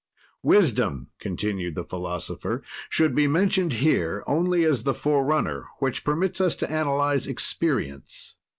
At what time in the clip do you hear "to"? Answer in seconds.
6.55-6.71